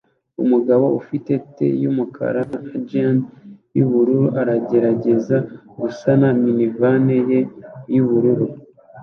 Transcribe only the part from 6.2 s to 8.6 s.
minivani ye yubururu